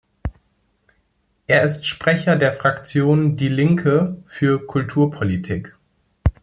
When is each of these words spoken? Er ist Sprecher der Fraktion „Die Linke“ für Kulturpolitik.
Er 1.45 1.63
ist 1.63 1.85
Sprecher 1.85 2.35
der 2.35 2.53
Fraktion 2.53 3.37
„Die 3.37 3.49
Linke“ 3.49 4.17
für 4.25 4.65
Kulturpolitik. 4.65 5.77